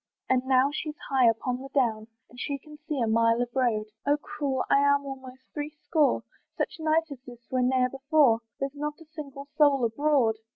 [0.27, 3.85] And now she's high upon the down, And she can see a mile of road,
[4.03, 4.65] "Oh cruel!
[4.67, 6.23] I'm almost three score;
[6.57, 10.37] "Such night as this was ne'er before, "There's not a single soul abroad."